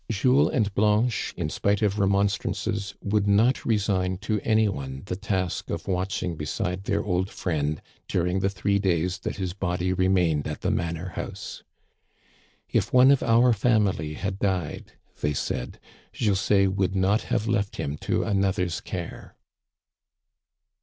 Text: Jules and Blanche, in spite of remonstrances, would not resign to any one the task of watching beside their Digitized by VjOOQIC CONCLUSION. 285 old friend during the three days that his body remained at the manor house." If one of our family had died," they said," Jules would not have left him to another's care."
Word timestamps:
Jules 0.09 0.49
and 0.51 0.73
Blanche, 0.73 1.31
in 1.37 1.51
spite 1.51 1.83
of 1.83 1.99
remonstrances, 1.99 2.95
would 3.03 3.27
not 3.27 3.63
resign 3.65 4.17
to 4.21 4.39
any 4.43 4.67
one 4.67 5.03
the 5.05 5.15
task 5.15 5.69
of 5.69 5.87
watching 5.87 6.35
beside 6.35 6.85
their 6.85 7.03
Digitized 7.03 7.05
by 7.05 7.05
VjOOQIC 7.05 7.05
CONCLUSION. 7.27 7.81
285 8.07 8.07
old 8.07 8.07
friend 8.07 8.07
during 8.07 8.39
the 8.39 8.49
three 8.49 8.79
days 8.79 9.19
that 9.19 9.35
his 9.35 9.53
body 9.53 9.93
remained 9.93 10.47
at 10.47 10.61
the 10.61 10.71
manor 10.71 11.09
house." 11.09 11.61
If 12.73 12.91
one 12.91 13.11
of 13.11 13.21
our 13.21 13.53
family 13.53 14.15
had 14.15 14.39
died," 14.39 14.93
they 15.21 15.33
said," 15.35 15.79
Jules 16.13 16.49
would 16.75 16.95
not 16.95 17.21
have 17.29 17.47
left 17.47 17.75
him 17.75 17.95
to 17.97 18.23
another's 18.23 18.81
care." 18.81 19.35